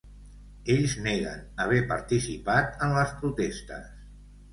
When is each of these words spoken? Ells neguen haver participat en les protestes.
Ells 0.75 0.93
neguen 1.07 1.43
haver 1.65 1.81
participat 1.91 2.81
en 2.87 2.95
les 2.95 3.13
protestes. 3.21 3.93